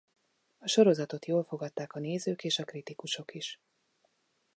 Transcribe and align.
A 0.57 0.67
sorozatot 0.67 1.25
jól 1.25 1.43
fogadták 1.43 1.93
a 1.93 1.99
nézők 1.99 2.43
és 2.43 2.59
a 2.59 2.65
kritikusok 2.65 3.33
is. 3.33 3.59